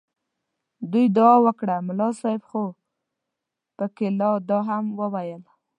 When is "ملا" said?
1.87-2.09